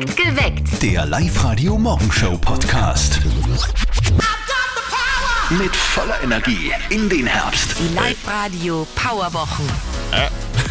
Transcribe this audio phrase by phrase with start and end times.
[0.00, 0.80] Geweckt.
[0.80, 3.20] Der Live-Radio Morgenshow Podcast.
[5.50, 7.74] Mit voller Energie in den Herbst.
[7.80, 9.64] Die Live-Radio Powerwochen.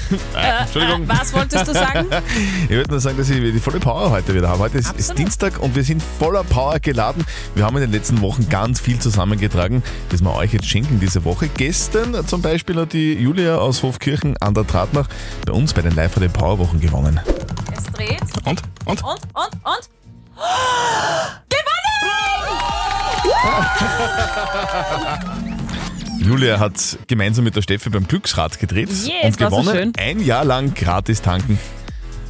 [0.62, 1.08] Entschuldigung.
[1.10, 2.08] Was wolltest du sagen?
[2.64, 4.60] Ich würde nur sagen, dass ich die volle Power heute wieder habe.
[4.60, 5.18] Heute ist, ist.
[5.18, 7.26] Dienstag und wir sind voller Power geladen.
[7.54, 11.26] Wir haben in den letzten Wochen ganz viel zusammengetragen, das wir euch jetzt schenken diese
[11.26, 11.50] Woche.
[11.50, 15.10] Gestern zum Beispiel hat die Julia aus Hofkirchen an der Tratnach
[15.46, 17.20] bei uns bei den live den Powerwochen gewonnen.
[17.76, 18.22] Es dreht.
[18.46, 18.62] Und?
[18.88, 19.04] Und?
[19.04, 19.90] Und, und, und.
[26.20, 26.74] Julia hat
[27.08, 29.76] gemeinsam mit der Steffi beim Glücksrad gedreht Yes, und so gewonnen.
[29.76, 29.94] schön.
[29.98, 31.60] Ein Jahr lang gratis tanken.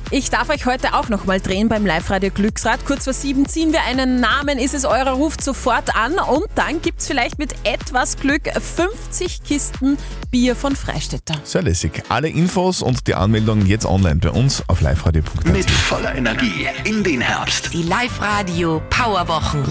[0.10, 2.86] Ich darf euch heute auch nochmal drehen beim Live-Radio Glücksrad.
[2.86, 6.82] Kurz vor sieben ziehen wir einen Namen, ist es eurer, ruft sofort an und dann
[6.82, 9.98] gibt's vielleicht mit etwas Glück 50 Kisten
[10.32, 11.36] Bier von Freistädter.
[11.44, 12.04] Sehr lässig.
[12.08, 15.46] Alle Infos und die Anmeldung jetzt online bei uns auf liveradio.at.
[15.46, 17.74] Mit voller Energie in den Herbst.
[17.74, 19.66] Die Live-Radio Powerwochen.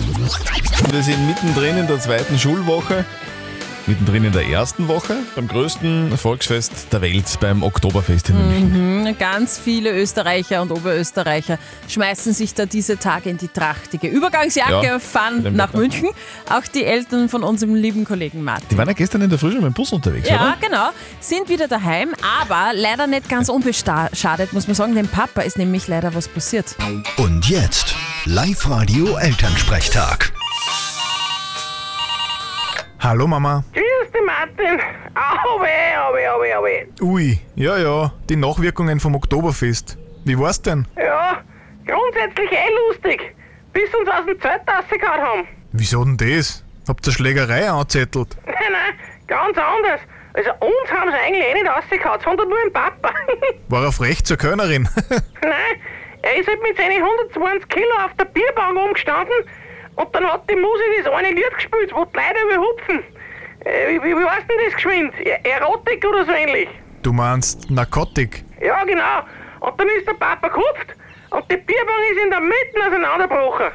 [0.90, 3.06] Wir sind mittendrin in der zweiten Schulwoche,
[3.86, 9.16] mittendrin in der ersten Woche, beim größten Volksfest der Welt, beim Oktoberfest in München.
[9.18, 14.98] Ganz viele Österreicher und Oberösterreicher schmeißen sich da diese Tage in die trachtige Übergangsjacke, Ja,
[14.98, 15.78] fahren nach Wetter.
[15.78, 16.08] München.
[16.50, 18.66] Auch die Eltern von unserem lieben Kollegen Martin.
[18.70, 20.56] Die waren ja gestern in der Früh schon mit dem Bus unterwegs, Ja, oder?
[20.60, 20.88] genau.
[21.20, 24.94] Sind wieder daheim, aber leider nicht ganz unbeschadet, muss man sagen.
[24.94, 26.74] Dem Papa ist nämlich leider was passiert.
[27.16, 30.32] Und jetzt Live-Radio Elternsprechtag.
[33.06, 33.62] Hallo Mama.
[33.72, 34.80] Grüß dich, Martin.
[35.14, 36.86] Au weh, au weh, au weh, au weh.
[37.00, 39.96] Ui, ja, ja, die Nachwirkungen vom Oktoberfest.
[40.24, 40.88] Wie war's denn?
[40.96, 41.40] Ja,
[41.86, 43.32] grundsätzlich eh lustig.
[43.72, 45.48] Bis uns aus dem Zelt rausgehauen haben.
[45.70, 46.64] Wieso denn das?
[46.88, 48.36] Habt ihr Schlägerei angezettelt?
[48.44, 48.94] Nein, nein,
[49.28, 50.00] ganz anders.
[50.34, 53.12] Also uns haben sie eigentlich eh nicht rausgehauen, sondern nur den Papa.
[53.68, 54.88] War er frech zur Kölnerin?
[55.42, 55.76] nein,
[56.22, 59.46] er ist halt mit seinen 120 Kilo auf der Bierbank umgestanden
[59.96, 63.02] und dann hat die Musik das eine Lied gespielt, wo die Leute überhupfen.
[63.64, 65.12] Äh, wie, wie, wie heißt denn das geschwind?
[65.20, 66.68] E- Erotik oder so ähnlich?
[67.02, 68.44] du meinst Narkotik?
[68.60, 69.22] Ja, genau.
[69.60, 70.88] Und dann ist der Papa gehupft
[71.30, 73.66] und die Bierbank ist in der Mitte auseinandergebrochen.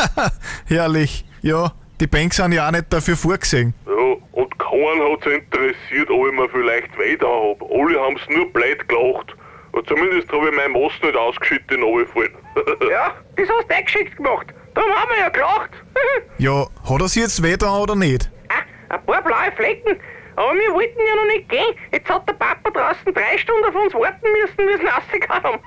[0.68, 1.24] Herrlich.
[1.42, 3.74] Ja, die Banks sind ja auch nicht dafür vorgesehen.
[3.86, 3.92] Ja,
[4.32, 7.62] und keinen hat's interessiert, ob ich mir vielleicht weh da hab.
[7.70, 9.34] Alle haben's nur blöd gelacht.
[9.72, 12.34] Und zumindest habe ich mein Moss nicht ausgeschüttet in runtergefallen.
[12.90, 14.46] Ja, das hast du eingeschickt gemacht.
[14.80, 15.70] Darum haben wir ja gelacht.
[16.38, 18.30] Ja, hat er sich jetzt weh da oder nicht?
[18.48, 20.00] ah, ein paar blaue Flecken.
[20.36, 21.74] Aber wir wollten ja noch nicht gehen.
[21.92, 25.58] Jetzt hat der Papa draußen drei Stunden auf uns warten müssen, wir sind haben.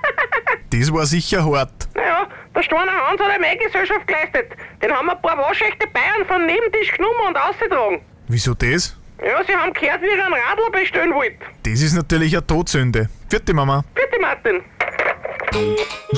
[0.71, 1.87] Das war sicher hart.
[1.93, 4.53] naja, der Steiner Hans hat eine Gesellschaft geleistet.
[4.81, 8.01] Den haben ein paar waschechte Bayern vom Nebentisch genommen und ausgetragen.
[8.27, 8.97] Wieso das?
[9.23, 11.37] Ja, sie haben gehört, wie ihr einen Radler bestellen wollt.
[11.61, 13.09] Das ist natürlich eine Todsünde.
[13.29, 13.83] Vierte Mama.
[13.93, 14.63] Bitte, Martin.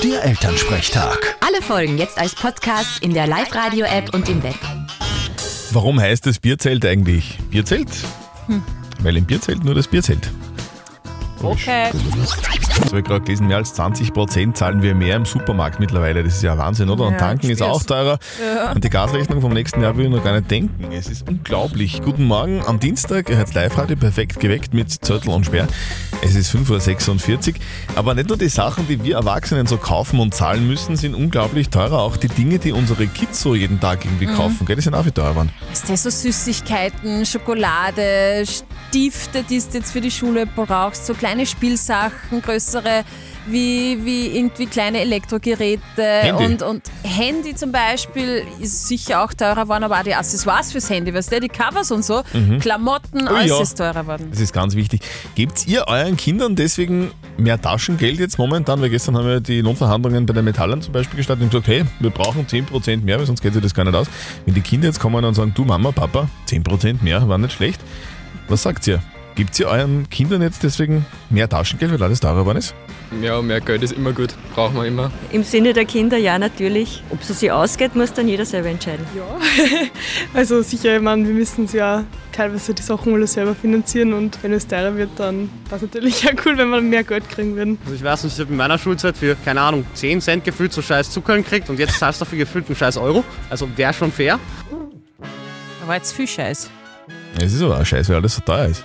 [0.02, 1.36] Der Elternsprechtag.
[1.40, 4.54] Alle Folgen jetzt als Podcast in der Live-Radio-App und im Web.
[5.72, 7.90] Warum heißt das Bierzelt eigentlich Bierzelt?
[8.46, 8.62] Hm.
[9.00, 10.30] Weil im Bierzelt nur das Bierzelt.
[11.42, 11.90] Okay.
[12.78, 16.22] Das habe ich gerade gelesen, mehr als 20% zahlen wir mehr im Supermarkt mittlerweile.
[16.22, 17.06] Das ist ja Wahnsinn, oder?
[17.06, 18.18] Und Ja, tanken ist auch teurer.
[18.74, 20.92] Und die Gasrechnung vom nächsten Jahr will ich noch gar nicht denken.
[20.92, 22.00] Es ist unglaublich.
[22.02, 23.28] Guten Morgen am Dienstag.
[23.28, 25.66] Ihr hört Live-Radio perfekt geweckt mit Zörtel und Sperr.
[26.22, 27.54] Es ist 5.46 Uhr.
[27.96, 31.70] Aber nicht nur die Sachen, die wir Erwachsenen so kaufen und zahlen müssen, sind unglaublich
[31.70, 31.98] teurer.
[32.02, 34.34] Auch die Dinge, die unsere Kids so jeden Tag irgendwie Mhm.
[34.36, 34.76] kaufen, gell?
[34.76, 35.50] die sind auch viel teurer geworden.
[35.72, 41.46] Ist das so Süßigkeiten, Schokolade, Stifte, die du jetzt für die Schule brauchst, so kleine
[41.46, 42.65] Spielsachen, größere
[43.48, 46.44] wie, wie irgendwie kleine Elektrogeräte Handy.
[46.44, 50.90] und, und Handy zum Beispiel ist sicher auch teurer geworden, aber auch die Accessoires fürs
[50.90, 52.22] Handy, weißt du, die Covers und so,
[52.60, 53.60] Klamotten, Oh alles ja.
[53.62, 54.28] ist teurer geworden.
[54.30, 55.02] Das ist ganz wichtig.
[55.34, 58.80] Gebt ihr euren Kindern deswegen mehr Taschengeld jetzt momentan?
[58.80, 61.84] Weil gestern haben wir die Lohnverhandlungen bei den Metallern zum Beispiel gestartet und gesagt, hey,
[62.00, 64.08] wir brauchen 10% mehr, weil sonst geht sich das gar nicht aus.
[64.44, 67.80] Wenn die Kinder jetzt kommen und sagen, du Mama, Papa, 10% mehr war nicht schlecht.
[68.48, 69.00] Was sagt ihr?
[69.36, 72.74] Gibt ihr euren Kindern jetzt deswegen mehr Taschengeld, weil alles teurer geworden ist?
[73.20, 74.34] Ja, mehr Geld ist immer gut.
[74.54, 75.10] Brauchen wir immer.
[75.30, 77.02] Im Sinne der Kinder ja natürlich.
[77.10, 79.06] Ob es sich ausgeht, muss dann jeder selber entscheiden.
[80.32, 84.52] Also sicher, ich meine, wir müssen ja teilweise die Sachen alle selber finanzieren und wenn
[84.54, 87.78] es teurer wird, dann war es natürlich ja cool, wenn wir mehr Geld kriegen würden.
[87.84, 90.72] Also ich weiß nicht, ich habe in meiner Schulzeit für, keine Ahnung, 10 Cent gefühlt
[90.72, 93.22] so scheiß Zucker gekriegt und jetzt zahlst du dafür gefühlt einen scheiß Euro.
[93.50, 94.38] Also wäre schon fair.
[95.82, 96.70] Aber jetzt viel Scheiß.
[97.38, 98.82] Es ist aber auch scheiße, weil alles so teuer ist.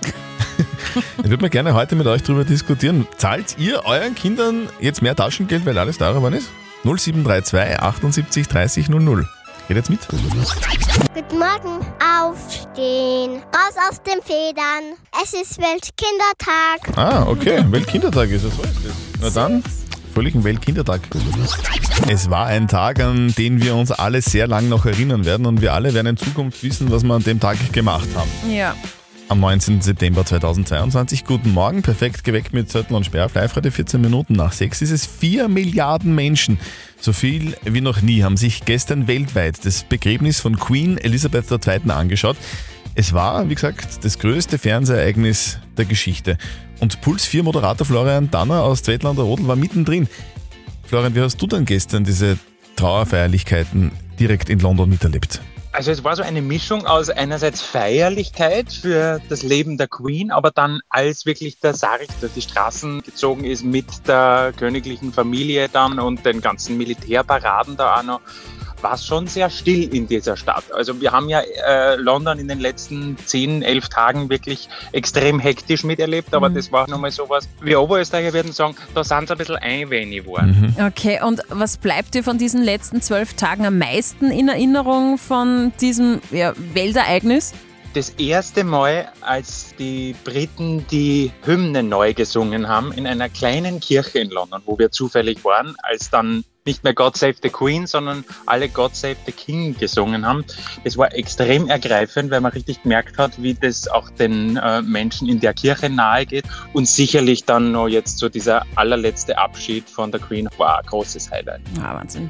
[1.18, 3.08] Ich würde mal gerne heute mit euch darüber diskutieren.
[3.18, 6.50] Zahlt ihr euren Kindern jetzt mehr Taschengeld, weil alles teurer geworden ist?
[6.84, 9.28] 0732 78 30 00.
[9.68, 10.00] Geht jetzt mit?
[10.08, 11.86] Guten Morgen.
[12.20, 13.42] Aufstehen.
[13.54, 14.98] Raus aus den Federn.
[15.24, 16.98] Es ist Weltkindertag.
[16.98, 17.64] Ah, okay.
[17.70, 18.94] Weltkindertag ist es, so ist es.
[19.22, 19.64] Na dann,
[20.14, 21.02] fröhlichen Weltkindertag.
[22.10, 25.62] Es war ein Tag, an den wir uns alle sehr lang noch erinnern werden und
[25.62, 28.30] wir alle werden in Zukunft wissen, was wir an dem Tag gemacht haben.
[28.52, 28.76] Ja.
[29.32, 29.80] Am 19.
[29.80, 31.24] September 2022.
[31.24, 33.30] Guten Morgen, perfekt geweckt mit Zettel und Sperr.
[33.34, 36.60] Live heute 14 Minuten nach 6 ist es 4 Milliarden Menschen.
[37.00, 41.92] So viel wie noch nie haben sich gestern weltweit das Begräbnis von Queen Elizabeth II.
[41.92, 42.36] angeschaut.
[42.94, 46.38] Es war, wie gesagt, das größte Fernsehereignis der Geschichte.
[46.82, 50.10] Und Puls 4 Moderator Florian Danner aus Zweitlander Rodel war mittendrin.
[50.84, 52.38] Florian, wie hast du denn gestern diese
[52.76, 55.40] Trauerfeierlichkeiten direkt in London miterlebt?
[55.74, 60.52] Also es war so eine Mischung aus einerseits Feierlichkeit für das Leben der Queen, aber
[60.52, 65.98] dann als wirklich der Sarg durch die Straßen gezogen ist mit der königlichen Familie dann
[66.00, 68.22] und den ganzen Militärparaden da auch noch,
[68.84, 70.64] war es schon sehr still in dieser Stadt.
[70.74, 75.84] Also wir haben ja äh, London in den letzten 10, 11 Tagen wirklich extrem hektisch
[75.84, 76.56] miterlebt, aber Mhm.
[76.56, 80.76] das war nochmal sowas, wir Oberösterreicher würden sagen, da sind sie ein bisschen einwenig geworden.
[80.88, 85.72] Okay, und was bleibt dir von diesen letzten zwölf Tagen am meisten in Erinnerung von
[85.80, 87.54] diesem ja, Weltereignis?
[87.94, 94.20] Das erste Mal, als die Briten die Hymne neu gesungen haben in einer kleinen Kirche
[94.20, 98.24] in London, wo wir zufällig waren, als dann nicht mehr God Save the Queen, sondern
[98.46, 100.46] alle God Save the King gesungen haben.
[100.84, 105.28] Das war extrem ergreifend, weil man richtig gemerkt hat, wie das auch den äh, Menschen
[105.28, 106.46] in der Kirche nahe geht.
[106.74, 111.32] Und sicherlich dann noch jetzt so dieser allerletzte Abschied von der Queen war ein großes
[111.32, 111.62] Highlight.
[111.82, 112.30] Ah, Wahnsinn.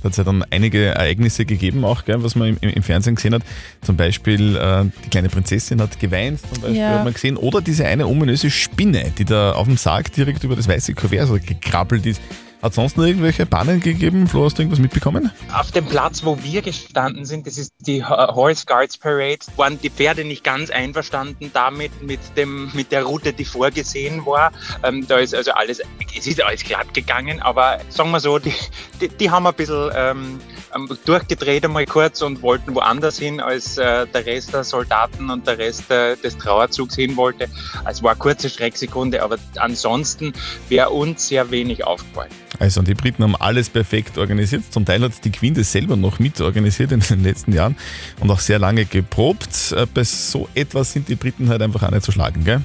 [0.00, 3.14] Da hat es ja dann einige Ereignisse gegeben, auch gell, was man im, im Fernsehen
[3.16, 3.42] gesehen hat.
[3.82, 6.90] Zum Beispiel äh, die kleine Prinzessin hat geweint, zum Beispiel Ja.
[6.90, 7.36] hat man gesehen.
[7.36, 11.28] Oder diese eine ominöse Spinne, die da auf dem Sarg direkt über das weiße Kuvert
[11.28, 12.20] so gekrabbelt ist.
[12.62, 14.26] Hat sonst noch irgendwelche Bahnen gegeben?
[14.26, 15.30] Flo, hast du irgendwas mitbekommen?
[15.52, 19.78] Auf dem Platz, wo wir gestanden sind, das ist die Ho- Horse Guards Parade, waren
[19.80, 24.52] die Pferde nicht ganz einverstanden damit, mit, dem, mit der Route, die vorgesehen war.
[24.82, 25.80] Ähm, da ist also alles,
[26.16, 28.54] es ist alles glatt gegangen, aber sagen wir so, die,
[29.00, 30.40] die, die haben ein bisschen ähm,
[30.74, 35.46] ähm, durchgedreht einmal kurz und wollten woanders hin, als äh, der Rest der Soldaten und
[35.46, 37.48] der Rest äh, des Trauerzugs hin wollte.
[37.88, 40.32] Es war eine kurze Schrecksekunde, aber ansonsten
[40.68, 42.30] wäre uns sehr wenig aufgefallen.
[42.58, 44.64] Also die Briten haben alles perfekt organisiert.
[44.72, 47.76] Zum Teil hat die Queen das selber noch mit organisiert in den letzten Jahren
[48.20, 49.72] und auch sehr lange geprobt.
[49.72, 52.44] Äh, Bei so etwas sind die Briten halt einfach auch nicht zu schlagen.
[52.44, 52.62] Gell?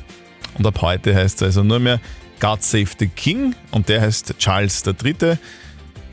[0.58, 2.00] Und ab heute heißt es also nur mehr
[2.40, 5.38] God Save the King und der heißt Charles III.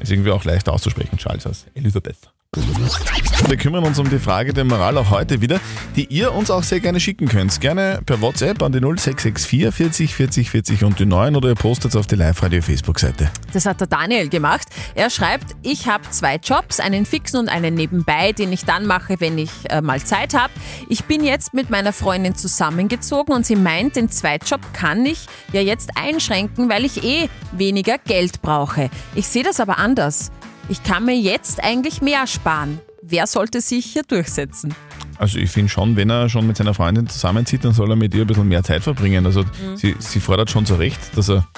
[0.00, 2.27] Ist irgendwie auch leicht auszusprechen, Charles als Elisabeth.
[2.56, 5.60] Wir kümmern uns um die Frage der Moral auch heute wieder,
[5.96, 7.60] die ihr uns auch sehr gerne schicken könnt.
[7.60, 11.90] Gerne per WhatsApp an die 0664 40 40 40 und die 9 oder ihr postet
[11.90, 13.30] es auf die Live-Radio Facebook-Seite.
[13.52, 14.66] Das hat der Daniel gemacht.
[14.94, 19.20] Er schreibt, ich habe zwei Jobs, einen fixen und einen nebenbei, den ich dann mache,
[19.20, 20.52] wenn ich äh, mal Zeit habe.
[20.88, 25.60] Ich bin jetzt mit meiner Freundin zusammengezogen und sie meint, den Zweitjob kann ich ja
[25.60, 28.88] jetzt einschränken, weil ich eh weniger Geld brauche.
[29.14, 30.30] Ich sehe das aber anders.
[30.70, 32.78] Ich kann mir jetzt eigentlich mehr sparen.
[33.00, 34.74] Wer sollte sich hier durchsetzen?
[35.16, 38.14] Also ich finde schon, wenn er schon mit seiner Freundin zusammenzieht, dann soll er mit
[38.14, 39.24] ihr ein bisschen mehr Zeit verbringen.
[39.24, 39.44] Also
[39.76, 41.48] sie, sie fordert schon zu Recht, dass er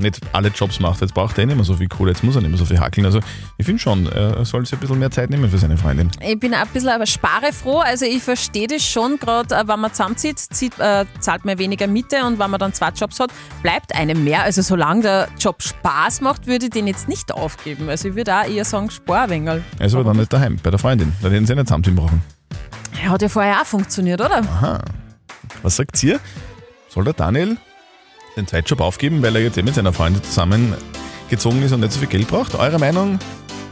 [0.00, 1.00] nicht alle Jobs macht.
[1.00, 2.64] Jetzt braucht er eh nicht mehr so viel Kohle, jetzt muss er nicht mehr so
[2.64, 3.06] viel hackeln.
[3.06, 3.20] Also
[3.58, 6.10] ich finde schon, er soll sich ein bisschen mehr Zeit nehmen für seine Freundin.
[6.20, 9.92] Ich bin ein bisschen aber sparefroh, also ich verstehe das schon, gerade äh, wenn man
[9.92, 13.30] zusammenzieht, zieht, äh, zahlt man weniger Miete und wenn man dann zwei Jobs hat,
[13.62, 14.42] bleibt einem mehr.
[14.42, 17.88] Also solange der Job Spaß macht, würde ich den jetzt nicht aufgeben.
[17.88, 19.62] Also ich würde auch eher sagen, spar ein wenig.
[19.78, 21.12] Er ist aber dann nicht daheim, bei der Freundin.
[21.22, 22.22] Da hätten sie nicht zusammenziehen brauchen.
[23.02, 24.38] Ja, Hat ja vorher auch funktioniert, oder?
[24.38, 24.80] Aha.
[25.62, 26.20] Was sagt ihr?
[26.88, 27.56] Soll der Daniel
[28.40, 31.98] den Zweitjob aufgeben, weil er jetzt eh mit seiner Freundin zusammengezogen ist und nicht so
[31.98, 32.54] viel Geld braucht?
[32.54, 33.18] Eure Meinung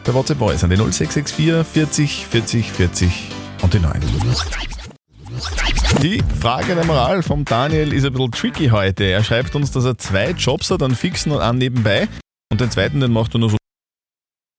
[0.04, 3.28] per WhatsApp Voice an die 0664 40 40 40
[3.62, 4.00] und die 9.
[6.02, 9.04] Die Frage der Moral vom Daniel ist ein bisschen tricky heute.
[9.04, 12.08] Er schreibt uns, dass er zwei Jobs hat, einen fixen und einen nebenbei.
[12.50, 13.57] Und den zweiten, den macht er nur so.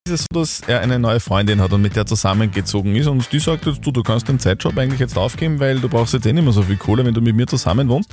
[0.10, 3.39] Es so, dass er eine neue Freundin hat und mit der zusammengezogen ist und die
[3.39, 6.34] sagt jetzt, du, du kannst den Zeitjob eigentlich jetzt aufgeben, weil du brauchst jetzt eh
[6.34, 8.12] nicht mehr so viel Kohle, wenn du mit mir zusammen wohnst.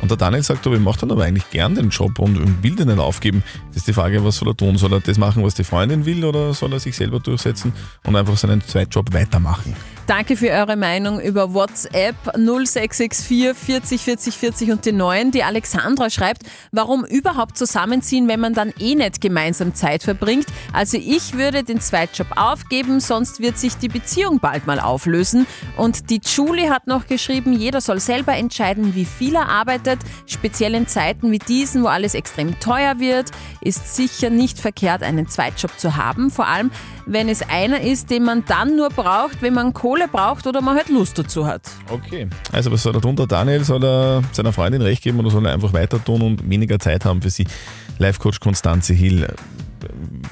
[0.00, 2.76] Und der Daniel sagt, aber ich mache dann aber eigentlich gern den Job und will
[2.76, 3.42] den nicht aufgeben.
[3.68, 4.78] Das ist die Frage, was soll er tun?
[4.78, 7.74] Soll er das machen, was die Freundin will oder soll er sich selber durchsetzen
[8.06, 9.76] und einfach seinen Zweitjob weitermachen?
[10.06, 15.30] Danke für eure Meinung über WhatsApp 0664 40 40 40 und die 9.
[15.30, 16.42] Die Alexandra schreibt,
[16.72, 20.44] warum überhaupt zusammenziehen, wenn man dann eh nicht gemeinsam Zeit verbringt.
[20.74, 25.46] Also ich würde den Zweitjob aufgeben, sonst wird sich die Beziehung bald mal auflösen.
[25.78, 30.00] Und die Julie hat noch geschrieben, jeder soll selber entscheiden, wie viel er arbeitet.
[30.26, 33.30] Speziell in Zeiten wie diesen, wo alles extrem teuer wird,
[33.62, 36.30] ist sicher nicht verkehrt, einen Zweitjob zu haben.
[36.30, 36.70] Vor allem,
[37.06, 40.76] wenn es einer ist, den man dann nur braucht, wenn man Kohle braucht oder man
[40.76, 41.62] halt Lust dazu hat.
[41.90, 42.28] Okay.
[42.52, 43.64] Also was soll er tun, der Daniel?
[43.64, 47.04] Soll er seiner Freundin recht geben oder soll er einfach weiter tun und weniger Zeit
[47.04, 47.46] haben für sie?
[47.98, 49.26] Live-Coach Konstanze Hill.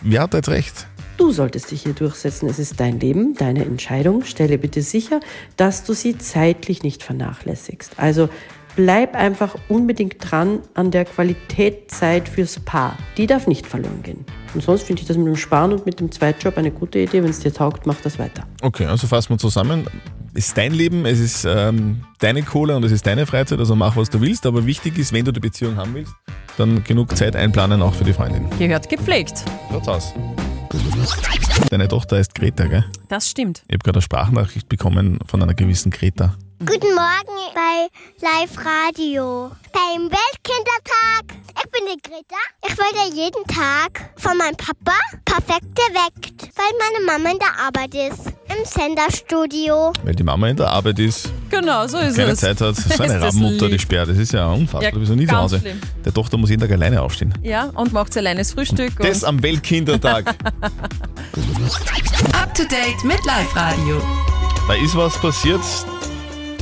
[0.03, 0.87] Wer hat da jetzt recht?
[1.19, 2.49] Du solltest dich hier durchsetzen.
[2.49, 4.25] Es ist dein Leben, deine Entscheidung.
[4.25, 5.21] Stelle bitte sicher,
[5.57, 7.99] dass du sie zeitlich nicht vernachlässigst.
[7.99, 8.29] Also
[8.77, 12.97] bleib einfach unbedingt dran an der Qualitätszeit fürs Paar.
[13.17, 14.25] Die darf nicht verloren gehen.
[14.55, 17.23] Und sonst finde ich das mit dem Sparen und mit dem Zweitjob eine gute Idee.
[17.23, 18.45] Wenn es dir taugt, mach das weiter.
[18.63, 19.87] Okay, also fassen wir zusammen.
[20.35, 23.77] Es ist dein Leben, es ist ähm, deine Kohle und es ist deine Freizeit, also
[23.77, 24.47] mach, was du willst.
[24.47, 26.15] Aber wichtig ist, wenn du die Beziehung haben willst,
[26.57, 28.47] dann genug Zeit einplanen, auch für die Freundin.
[28.59, 29.45] Gehört gepflegt.
[29.71, 30.15] Schaut's aus.
[31.69, 32.85] Deine Tochter heißt Greta, gell?
[33.09, 33.63] Das stimmt.
[33.69, 36.35] Ich habe gerade eine Sprachnachricht bekommen von einer gewissen Greta.
[36.65, 37.89] Guten Morgen bei
[38.21, 39.51] Live Radio.
[39.73, 41.25] Beim Weltkindertag.
[41.57, 42.37] Ich bin die Greta.
[42.67, 47.95] Ich werde jeden Tag von meinem Papa perfekt geweckt, weil meine Mama in der Arbeit
[47.95, 48.27] ist.
[48.49, 49.93] Im Senderstudio.
[50.05, 52.41] Weil die Mama in der Arbeit ist, Genau, so ist keine es.
[52.41, 54.09] Zeit hat, so Ist eine das Rabenmutter, die sperrt.
[54.11, 54.83] Das ist ja unfassbar.
[54.85, 55.61] Ja, du bist noch nie zu Hause.
[55.61, 55.81] schlimm.
[56.05, 57.33] Der Tochter muss jeden Tag alleine aufstehen.
[57.43, 58.93] Ja, und macht alleine das Frühstück.
[58.99, 60.29] Das und am Weltkindertag.
[62.35, 64.01] Up to date mit Live Radio.
[64.69, 65.61] da ist was passiert.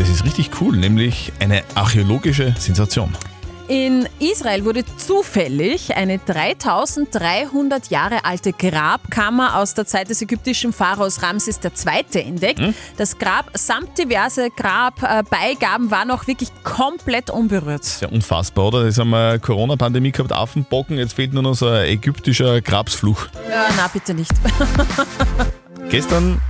[0.01, 3.15] Das ist richtig cool, nämlich eine archäologische Sensation.
[3.69, 11.23] In Israel wurde zufällig eine 3300 Jahre alte Grabkammer aus der Zeit des ägyptischen Pharaos
[11.23, 12.23] Ramses II.
[12.23, 12.61] entdeckt.
[12.61, 12.75] Hm?
[12.97, 17.85] Das Grab samt diverse Grabbeigaben war noch wirklich komplett unberührt.
[17.85, 18.87] Sehr unfassbar, oder?
[18.87, 23.27] Jetzt haben wir Corona-Pandemie gehabt, Affenbocken, jetzt fehlt nur noch so ein ägyptischer Grabsfluch.
[23.51, 24.33] Ja, na bitte nicht.
[25.91, 26.41] Gestern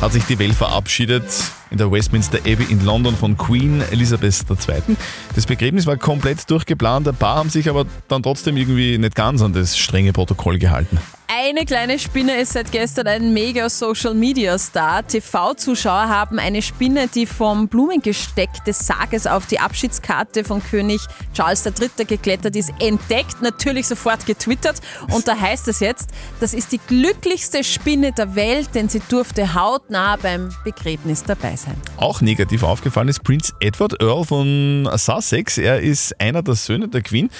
[0.00, 1.24] hat sich die Welt verabschiedet
[1.70, 4.96] in der Westminster Abbey in London von Queen Elizabeth II.
[5.34, 9.42] Das Begräbnis war komplett durchgeplant, ein paar haben sich aber dann trotzdem irgendwie nicht ganz
[9.42, 10.98] an das strenge Protokoll gehalten.
[11.32, 15.06] Eine kleine Spinne ist seit gestern ein mega Social Media Star.
[15.06, 21.00] TV-Zuschauer haben eine Spinne, die vom Blumengesteck des Sarges auf die Abschiedskarte von König
[21.32, 22.04] Charles III.
[22.04, 24.80] geklettert ist, entdeckt, natürlich sofort getwittert.
[25.12, 26.10] Und da heißt es jetzt,
[26.40, 31.76] das ist die glücklichste Spinne der Welt, denn sie durfte hautnah beim Begräbnis dabei sein.
[31.96, 35.58] Auch negativ aufgefallen ist Prince Edward Earl von Sussex.
[35.58, 37.30] Er ist einer der Söhne der Queen.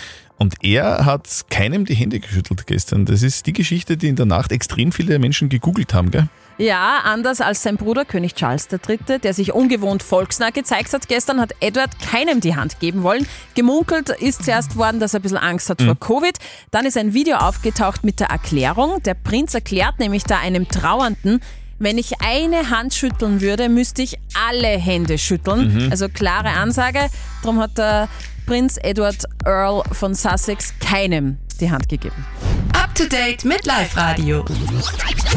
[0.40, 3.04] Und er hat keinem die Hände geschüttelt gestern.
[3.04, 6.28] Das ist die Geschichte, die in der Nacht extrem viele Menschen gegoogelt haben, gell?
[6.56, 11.42] Ja, anders als sein Bruder König Charles III., der sich ungewohnt volksnah gezeigt hat gestern,
[11.42, 13.26] hat Edward keinem die Hand geben wollen.
[13.54, 16.38] Gemunkelt ist zuerst worden, dass er ein bisschen Angst hat vor Covid.
[16.70, 19.02] Dann ist ein Video aufgetaucht mit der Erklärung.
[19.02, 21.40] Der Prinz erklärt nämlich da einem Trauernden,
[21.78, 24.18] wenn ich eine Hand schütteln würde, müsste ich
[24.48, 25.86] alle Hände schütteln.
[25.86, 25.90] Mhm.
[25.90, 27.08] Also klare Ansage.
[27.42, 28.08] Darum hat der
[28.50, 32.26] Prinz Edward Earl von Sussex keinem die Hand gegeben.
[32.72, 34.44] Up to date mit Live Radio.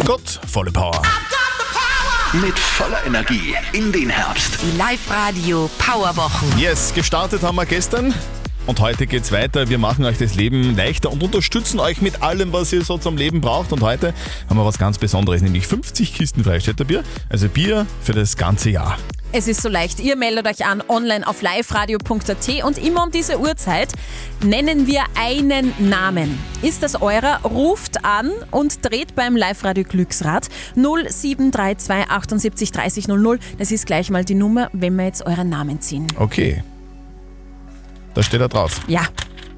[0.03, 0.99] Gott, volle Power.
[2.33, 4.57] Mit voller Energie in den Herbst.
[4.63, 6.57] Die Live Radio Powerwochen.
[6.57, 8.15] Yes, gestartet haben wir gestern.
[8.65, 9.69] Und heute geht's weiter.
[9.69, 13.15] Wir machen euch das Leben leichter und unterstützen euch mit allem, was ihr so zum
[13.15, 13.71] Leben braucht.
[13.73, 14.15] Und heute
[14.49, 17.03] haben wir was ganz Besonderes, nämlich 50 Kisten Freistädter Bier.
[17.29, 18.97] Also Bier für das ganze Jahr.
[19.35, 19.99] Es ist so leicht.
[19.99, 23.91] Ihr meldet euch an online auf liveradio.at und immer um diese Uhrzeit
[24.43, 26.37] nennen wir einen Namen.
[26.61, 27.41] Ist das eurer?
[27.43, 33.39] Ruft an und dreht beim Live-Radio Glücksrad 0732 78 30 00.
[33.57, 36.05] Das ist gleich mal die Nummer, wenn wir jetzt euren Namen ziehen.
[36.15, 36.63] Okay.
[38.13, 38.81] Da steht er drauf.
[38.87, 39.01] Ja.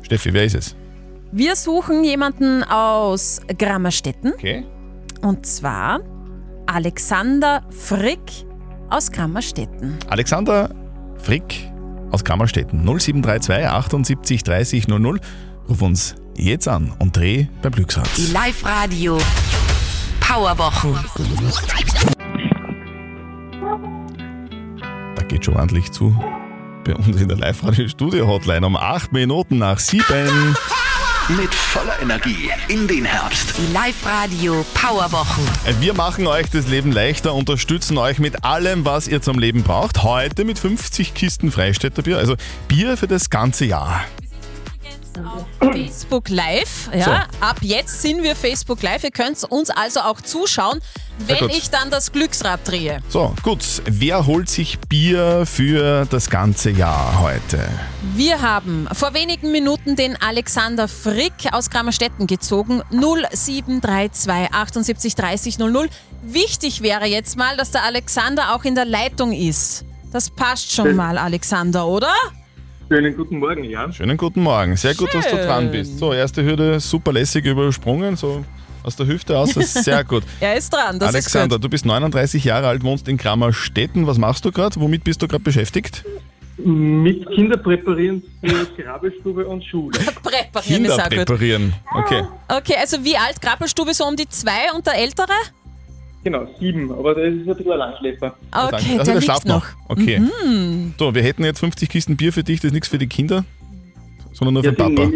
[0.03, 0.75] Steffi, wer ist es?
[1.33, 4.35] Wir suchen jemanden aus Grammerstetten.
[4.35, 4.63] Okay.
[5.21, 5.99] Und zwar
[6.65, 8.21] Alexander Frick
[8.89, 9.97] aus Grammerstetten.
[10.09, 10.69] Alexander
[11.17, 11.71] Frick
[12.11, 15.19] aus Kammerstetten 0732 78 30 00.
[15.69, 18.09] Ruf uns jetzt an und dreh beim Glücksrad.
[18.17, 19.17] Die Live Radio
[20.19, 20.95] Powerwochen.
[25.15, 26.15] Da geht schon ordentlich zu.
[26.83, 30.05] Bei uns in der Live-Radio-Studio-Hotline um 8 Minuten nach 7.
[31.29, 33.55] Mit voller Energie in den Herbst.
[33.57, 35.43] Die Live Radio Powerwochen.
[35.79, 40.03] Wir machen euch das Leben leichter, unterstützen euch mit allem, was ihr zum Leben braucht.
[40.03, 42.35] Heute mit 50 Kisten Freistädter Bier, also
[42.67, 44.05] Bier für das ganze Jahr.
[45.59, 46.89] Facebook Live.
[46.93, 49.03] Ja, ab jetzt sind wir Facebook Live.
[49.03, 50.79] Ihr könnt uns also auch zuschauen,
[51.19, 52.99] wenn ich dann das Glücksrad drehe.
[53.09, 53.63] So, gut.
[53.85, 57.67] Wer holt sich Bier für das ganze Jahr heute?
[58.13, 62.81] Wir haben vor wenigen Minuten den Alexander Frick aus Grammerstetten gezogen.
[62.91, 65.89] 0732 78 30 00.
[66.23, 69.85] Wichtig wäre jetzt mal, dass der Alexander auch in der Leitung ist.
[70.11, 72.13] Das passt schon mal, Alexander, oder?
[72.87, 73.91] Schönen guten Morgen, ja.
[73.91, 74.75] Schönen guten Morgen.
[74.77, 75.45] Sehr gut, dass du Schön.
[75.47, 75.97] dran bist.
[75.97, 78.45] So, erste Hürde super lässig übersprungen, so
[78.83, 79.53] aus der Hüfte aus.
[79.53, 80.23] Das ist sehr gut.
[80.39, 84.05] Er ist dran, das Alexander, ist du bist 39 Jahre alt, wohnst in Grammerstetten.
[84.05, 84.79] Was machst du gerade?
[84.79, 86.05] Womit bist du gerade beschäftigt?
[86.57, 89.97] Mit Kinder präparieren für Grabbelstube und Schule.
[90.23, 91.15] Präparieren Kinder ist auch gut.
[91.15, 91.73] präparieren.
[91.91, 92.23] Okay.
[92.47, 95.33] Okay, also wie alt Krabbelstube so um die zwei und der ältere?
[96.25, 98.35] Genau, sieben, aber das ist ein bisschen ein Langschläfer.
[98.51, 99.63] Okay, also der schlaft noch.
[99.63, 99.89] noch.
[99.89, 100.19] Okay.
[100.19, 100.93] Mhm.
[100.99, 103.45] So, wir hätten jetzt 50 Kisten Bier für dich, das ist nichts für die Kinder,
[104.33, 105.11] sondern nur für Ja, den die Papa.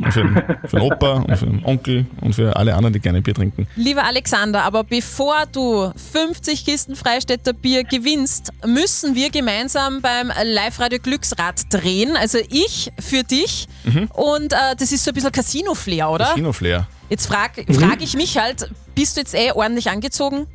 [0.00, 3.00] Und für, den- für den Opa und für den Onkel und für alle anderen, die
[3.00, 3.66] gerne Bier trinken.
[3.74, 11.00] Lieber Alexander, aber bevor du 50 Kisten Freistädter Bier gewinnst, müssen wir gemeinsam beim Live-Radio
[11.00, 12.10] Glücksrad drehen.
[12.16, 13.66] Also ich für dich.
[13.84, 14.08] Mhm.
[14.14, 16.26] Und äh, das ist so ein bisschen Casino-Flair, oder?
[16.26, 16.86] Casino-Flair.
[17.10, 20.46] Jetzt frage frag ich mich halt, bist du jetzt eh ordentlich angezogen?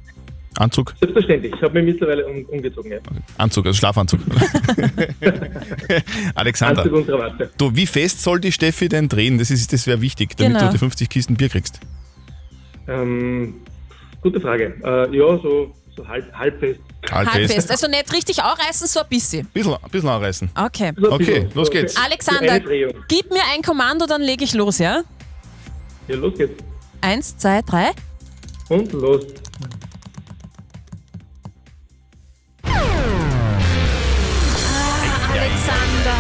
[0.58, 0.94] Anzug?
[1.00, 2.92] Selbstverständlich, ich habe mich mittlerweile um, umgezogen.
[2.92, 3.00] Ja.
[3.38, 4.20] Anzug, also Schlafanzug.
[6.36, 7.50] Alexander, Anzug und Krawatte.
[7.58, 9.38] du, wie fest soll die Steffi denn drehen?
[9.38, 10.68] Das, ist- das wäre wichtig, damit Genau.
[10.68, 11.80] du die 50 Kisten Bier kriegst.
[12.88, 13.56] Ähm,
[14.22, 14.76] gute Frage.
[14.84, 16.80] Äh, ja, so, so halb, halb fest.
[17.10, 17.72] Halbfest.
[17.72, 19.48] Also nicht richtig aufreißen, so ein bisschen.
[19.48, 20.50] Bisschen, bisschen anreißen.
[20.56, 20.92] Okay.
[21.02, 21.96] Okay, los geht's.
[21.98, 22.60] Alexander,
[23.08, 25.02] gib mir ein Kommando, dann lege ich los, ja?
[26.08, 26.62] Ja, los geht's.
[27.02, 27.92] Eins, zwei, drei.
[28.70, 29.26] Und los.
[35.32, 36.14] Alexander.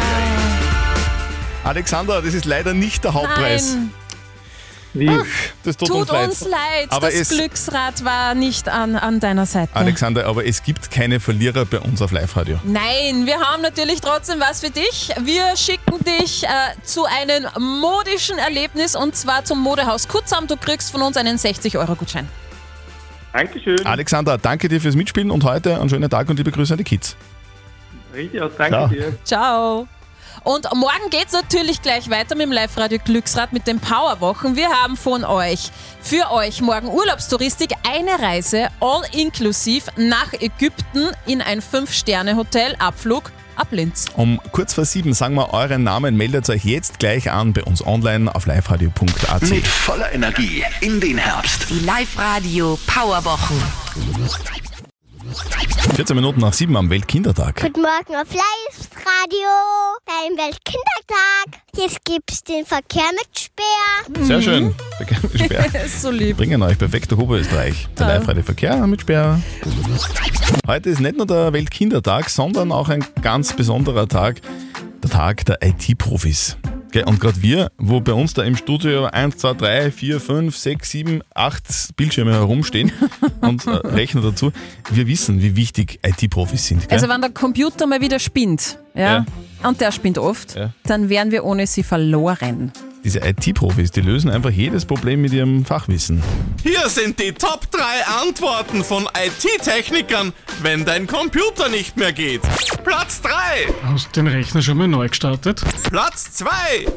[1.63, 3.75] Alexander, das ist leider nicht der Hauptpreis.
[3.75, 4.02] Nein.
[4.93, 5.09] Wie?
[5.09, 5.25] Ach,
[5.63, 6.29] das tut, Tut uns leid.
[6.29, 9.75] uns leid, Aber das Glücksrad war nicht an, an deiner Seite.
[9.75, 12.59] Alexander, aber es gibt keine Verlierer bei uns auf Live-Radio.
[12.63, 15.09] Nein, wir haben natürlich trotzdem was für dich.
[15.21, 16.47] Wir schicken dich äh,
[16.83, 17.47] zu einem
[17.81, 20.45] modischen Erlebnis und zwar zum Modehaus Kutzam.
[20.45, 22.29] Du kriegst von uns einen 60-Euro-Gutschein.
[23.33, 23.83] Dankeschön.
[23.85, 26.83] Alexander, danke dir fürs Mitspielen und heute einen schönen Tag und liebe Grüße an die
[26.83, 27.15] Kids.
[28.13, 28.87] Richtig aus, danke Ciao.
[28.89, 29.17] dir.
[29.23, 29.87] Ciao.
[30.43, 34.57] Und morgen geht's natürlich gleich weiter mit dem Live-Radio Glücksrad mit den Powerwochen.
[34.57, 35.71] Wir haben von euch,
[36.01, 43.67] für euch morgen Urlaubstouristik, eine Reise all inklusiv nach Ägypten in ein 5-Sterne-Hotel, Abflug ab
[43.71, 44.07] Linz.
[44.15, 47.85] Um kurz vor sieben sagen wir euren Namen, meldet euch jetzt gleich an bei uns
[47.85, 49.43] online auf liveradio.at.
[49.43, 51.67] Mit voller Energie in den Herbst.
[51.69, 53.61] Die Live-Radio Powerwochen.
[55.95, 57.61] 14 Minuten nach sieben am Weltkindertag.
[57.61, 59.49] Guten Morgen auf Live-Radio
[60.05, 61.61] beim Weltkindertag.
[61.75, 64.25] Jetzt gibt's den Verkehr mit Speer.
[64.25, 64.75] Sehr schön.
[65.35, 65.65] Sperr.
[66.01, 66.37] so lieb.
[66.37, 67.87] Bringen euch perfekter Oberösterreich.
[67.97, 68.17] Der Ja.
[68.17, 69.39] live Verkehr mit Sperr.
[70.67, 74.41] Heute ist nicht nur der Weltkindertag, sondern auch ein ganz besonderer Tag.
[75.01, 76.57] Der Tag der IT-Profis.
[76.93, 80.55] Gell, Und gerade wir, wo bei uns da im Studio 1, 2, 3, 4, 5,
[80.55, 82.91] 6, 7, 8 Bildschirme herumstehen
[83.41, 84.51] und äh, Rechner dazu,
[84.91, 86.81] wir wissen, wie wichtig IT-Profis sind.
[86.87, 86.89] Gell?
[86.95, 89.25] Also wenn der Computer mal wieder spinnt, ja,
[89.63, 90.71] und der spinnt oft, Ja.
[90.83, 92.71] dann wären wir ohne sie verloren.
[93.03, 96.23] Diese IT-Profis, die lösen einfach jedes Problem mit ihrem Fachwissen.
[96.63, 97.81] Hier sind die Top 3
[98.21, 102.41] Antworten von IT-Technikern, wenn dein Computer nicht mehr geht.
[102.85, 103.29] Platz 3.
[103.83, 105.61] Hast du den Rechner schon mal neu gestartet?
[105.83, 106.47] Platz 2.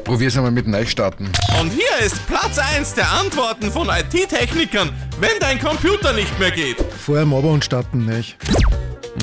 [0.05, 1.29] Probier's einmal mit Neustarten.
[1.59, 6.77] Und hier ist Platz 1 der Antworten von IT-Technikern, wenn dein Computer nicht mehr geht.
[7.05, 8.37] Vorher Mobber und starten nicht.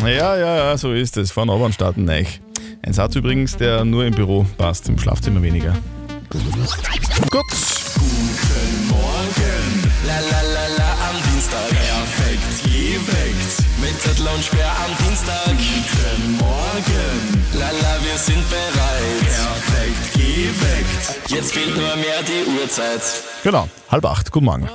[0.02, 1.30] Ja, ja, ja, so ist es.
[1.30, 2.24] Fahren aber und starten neu.
[2.82, 5.74] Ein Satz übrigens, der nur im Büro passt, im Schlafzimmer weniger.
[6.34, 7.44] Gut.
[7.94, 11.68] Guten Morgen, la la la la am Dienstag.
[11.68, 15.46] Perfekt geweckt, mit Zettel und Sperr am Dienstag.
[15.46, 19.20] Guten Morgen, la la wir sind bereit.
[19.22, 23.00] Perfekt geweckt, jetzt fehlt nur mehr die Uhrzeit.
[23.44, 24.32] Genau, halb acht.
[24.32, 24.68] Guten Morgen.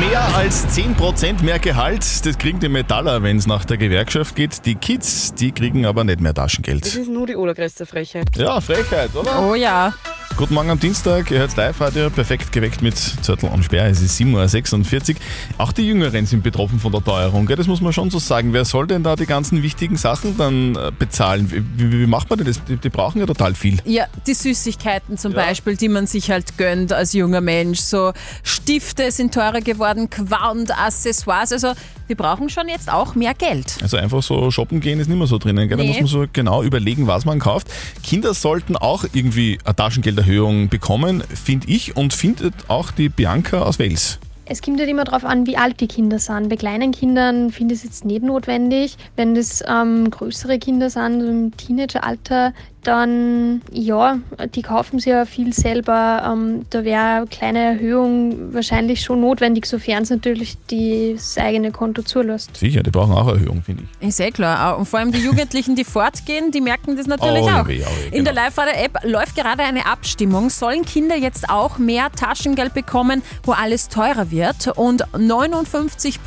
[0.00, 4.66] Mehr als 10% mehr Gehalt, das kriegen die Metaller, wenn es nach der Gewerkschaft geht.
[4.66, 6.86] Die Kids, die kriegen aber nicht mehr Das Taschengeld.
[6.86, 8.26] ist nur die allergrößte Frechheit.
[8.36, 9.40] Ja, Frechheit, oder?
[9.48, 9.92] Oh ja.
[10.36, 14.20] Guten Morgen am Dienstag, ihr hört Live-Radio, perfekt geweckt mit Zörtel und Sperr, es ist
[14.20, 15.16] 7.46 Uhr.
[15.58, 17.54] Auch die Jüngeren sind betroffen von der Teuerung, gell?
[17.54, 18.52] das muss man schon so sagen.
[18.52, 21.52] Wer soll denn da die ganzen wichtigen Sachen dann äh, bezahlen?
[21.76, 22.64] Wie, wie, macht man denn das?
[22.64, 23.78] Die, die brauchen ja total viel.
[23.84, 27.78] Ja, die Süßigkeiten zum Beispiel, die man sich halt gönnt als junger Mensch.
[27.78, 31.52] So Stifte sind teurer geworden, Quant, Accessoires.
[31.52, 31.74] Also
[32.08, 33.76] die brauchen schon jetzt auch mehr Geld.
[33.82, 35.68] Also einfach so shoppen gehen ist nicht mehr so drinnen.
[35.68, 35.76] Gell?
[35.78, 35.88] Da Nee.
[35.90, 37.68] muss man so genau überlegen, was man kauft.
[38.02, 43.78] Kinder sollten auch irgendwie eine Taschengelderhöhung bekommen, finde ich und findet auch die Bianca aus
[43.78, 44.18] Wales.
[44.46, 46.50] Es kommt halt immer darauf an, wie alt die Kinder sind.
[46.50, 48.98] Bei kleinen Kindern finde ich es jetzt nicht notwendig.
[49.16, 52.52] Wenn das ähm, größere Kinder sind, so im Teenageralter,
[52.86, 54.18] dann ja,
[54.54, 56.22] die kaufen sie ja viel selber.
[56.32, 61.70] Ähm, da wäre eine kleine Erhöhung wahrscheinlich schon notwendig, sofern es natürlich die, das eigene
[61.72, 62.56] Konto zulässt.
[62.56, 64.08] Sicher, die brauchen auch Erhöhung, finde ich.
[64.08, 64.78] Ist eh klar.
[64.78, 67.68] Und vor allem die Jugendlichen, die fortgehen, die merken das natürlich Oh, auch.
[67.68, 68.44] je, oh, je, In der genau.
[68.46, 70.50] Live-Radio-App läuft gerade eine Abstimmung.
[70.50, 74.68] Sollen Kinder jetzt auch mehr Taschengeld bekommen, wo alles teurer wird?
[74.76, 76.20] Und 59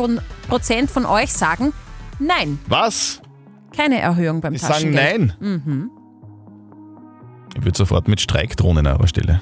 [0.47, 1.73] Prozent von euch sagen
[2.19, 2.57] Nein.
[2.67, 3.21] Was?
[3.75, 5.35] Keine Erhöhung beim Die sagen Taschengeld.
[5.39, 5.61] nein.
[5.65, 5.91] Mhm.
[7.57, 9.39] Ich würde sofort mit Streik drohen an eurer Stelle.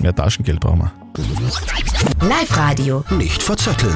[0.00, 2.28] Mehr Taschengeld brauchen wir.
[2.28, 3.04] Live-Radio.
[3.10, 3.94] Nicht verzetteln.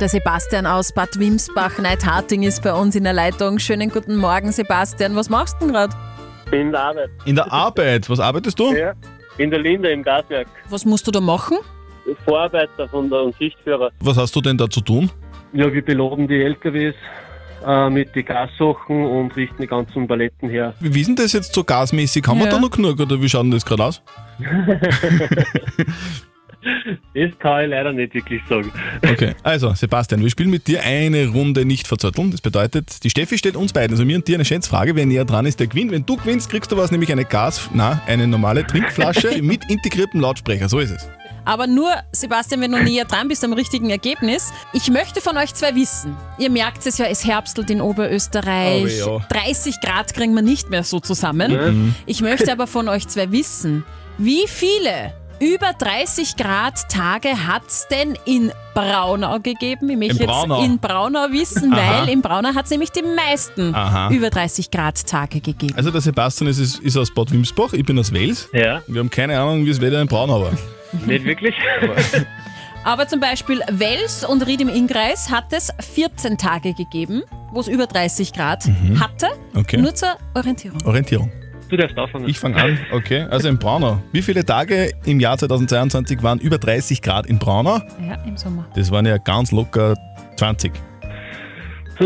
[0.00, 3.60] Der Sebastian aus Bad Wimsbach, Neidharting ist bei uns in der Leitung.
[3.60, 5.14] Schönen guten Morgen, Sebastian.
[5.14, 5.94] Was machst du denn gerade?
[6.50, 7.10] In der Arbeit.
[7.24, 8.74] In der Arbeit, was arbeitest du?
[8.74, 8.94] Ja.
[9.38, 10.48] In der Linde im Gaswerk.
[10.68, 11.58] Was musst du da machen?
[12.24, 13.92] Vorarbeiter von der und Schichtführer.
[14.00, 15.08] Was hast du denn da zu tun?
[15.52, 16.96] Ja, wir beloben die LKWs
[17.66, 20.74] äh, mit den Gassachen und richten die ganzen Paletten her.
[20.80, 22.26] Wie ist denn das jetzt so gasmäßig?
[22.26, 22.52] Haben wir Ja.
[22.52, 24.02] da noch genug oder wie schaut denn das gerade aus?
[27.14, 28.70] Das kann ich leider nicht wirklich sagen.
[29.08, 32.30] Okay, also Sebastian, wir spielen mit dir eine Runde nicht verzötteln.
[32.32, 34.96] Das bedeutet, die Steffi stellt uns beiden, also mir und dir, eine Schätzfrage.
[34.96, 35.92] Wer näher dran ist, der gewinnt.
[35.92, 40.20] Wenn du gewinnst, kriegst du was, nämlich eine Gas, na, eine normale Trinkflasche mit integriertem
[40.20, 40.68] Lautsprecher.
[40.68, 41.08] So ist es.
[41.48, 44.52] Aber nur, Sebastian, wenn du näher dran bist am richtigen Ergebnis.
[44.74, 46.14] Ich möchte von euch zwei wissen.
[46.36, 49.02] Ihr merkt es ja, es herbstelt in Oberösterreich.
[49.06, 49.26] Oh, ja.
[49.30, 51.52] 30 Grad kriegen wir nicht mehr so zusammen.
[51.52, 51.94] Mhm.
[52.04, 53.86] Ich möchte aber von euch zwei wissen,
[54.18, 59.88] wie viele über 30 Grad Tage hat es denn in Braunau gegeben?
[59.90, 60.64] Ich möchte In jetzt Braunau?
[60.64, 62.00] in Braunau wissen, Aha.
[62.02, 64.10] weil in Braunau hat es nämlich die meisten Aha.
[64.10, 65.74] über 30 Grad Tage gegeben.
[65.76, 68.48] Also der Sebastian ist, ist, ist aus Bad Wimsbach, ich bin aus Wels.
[68.52, 68.82] Ja.
[68.86, 70.52] Wir haben keine Ahnung, wie es Wetter in Braunau war.
[71.06, 71.54] Nicht wirklich?
[72.84, 77.22] Aber zum Beispiel Wels und Ried im Innkreis hat es 14 Tage gegeben,
[77.52, 79.00] wo es über 30 Grad Mhm.
[79.00, 79.26] hatte.
[79.54, 79.76] Okay.
[79.78, 80.78] Nur zur Orientierung.
[80.84, 81.30] Orientierung.
[81.68, 82.28] Du darfst anfangen.
[82.28, 82.78] Ich fange an.
[82.92, 84.02] Okay, also in Braunau.
[84.12, 87.80] Wie viele Tage im Jahr 2022 waren über 30 Grad in Braunau?
[88.06, 88.66] Ja, im Sommer.
[88.74, 89.94] Das waren ja ganz locker
[90.36, 90.72] 20.
[92.00, 92.04] Äh,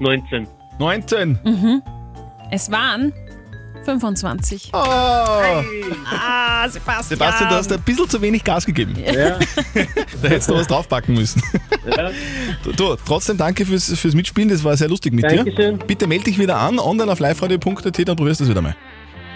[0.00, 0.46] 19.
[0.78, 1.38] 19.
[1.44, 1.82] Mhm.
[2.50, 3.12] Es waren
[3.84, 4.70] 25.
[4.72, 4.76] Oh.
[4.76, 7.18] Ah, Sebastian.
[7.18, 8.96] Sebastian, du hast ein bisschen zu wenig Gas gegeben.
[8.96, 9.38] Ja.
[10.22, 11.42] da hättest du was draufpacken müssen.
[11.86, 12.10] Ja.
[12.76, 15.36] Du, trotzdem danke fürs, fürs Mitspielen, das war sehr lustig mit dir.
[15.36, 15.78] Dankeschön.
[15.78, 18.74] Bitte melde dich wieder an, online auf liveradio.at, dann probierst du es wieder mal.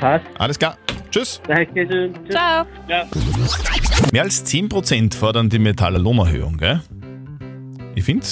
[0.00, 0.24] Passt.
[0.38, 0.76] Alles klar.
[1.10, 1.40] Tschüss.
[1.46, 2.14] Dankeschön.
[2.24, 2.34] Tschüss.
[2.34, 2.66] Ciao.
[2.88, 3.06] Ja.
[4.12, 6.80] Mehr als 10% fordern die Metaller Lohnerhöhung, gell?
[7.94, 8.26] Ich finde,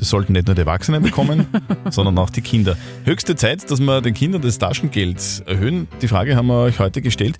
[0.00, 1.46] das sollten nicht nur die Erwachsenen bekommen,
[1.90, 2.76] sondern auch die Kinder.
[3.04, 5.86] Höchste Zeit, dass wir den Kindern das Taschengeld erhöhen.
[6.02, 7.38] Die Frage haben wir euch heute gestellt.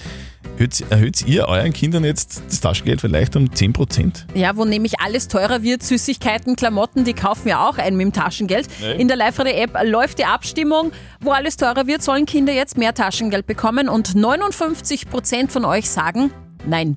[0.56, 4.26] Erhöht, erhöht ihr euren Kindern jetzt das Taschengeld vielleicht um 10%?
[4.34, 8.12] Ja, wo nämlich alles teurer wird, Süßigkeiten, Klamotten, die kaufen ja auch ein mit dem
[8.12, 8.68] Taschengeld.
[8.80, 9.00] Nee.
[9.00, 10.92] In der Live-Radio-App läuft die Abstimmung.
[11.20, 16.30] Wo alles teurer wird, sollen Kinder jetzt mehr Taschengeld bekommen und 59% von euch sagen
[16.66, 16.96] Nein.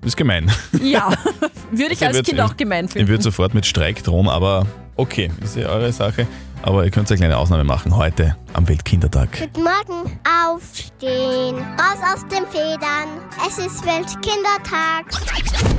[0.00, 0.50] Das ist gemein.
[0.82, 1.10] Ja,
[1.70, 3.22] würde ich Also als Kind auch gemein Ich würde finden.
[3.22, 6.26] sofort mit Streik drohen, aber okay, ist ja eure Sache.
[6.62, 9.28] Aber ihr könnt eine kleine Ausnahme machen heute am Weltkindertag.
[9.38, 10.18] Guten Morgen.
[10.48, 11.54] Aufstehen.
[11.56, 13.08] Raus aus den Federn.
[13.46, 15.06] Es ist Weltkindertag.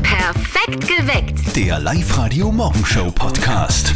[0.03, 1.55] Perfekt geweckt.
[1.55, 3.93] Der Live-Radio Morgenshow Podcast.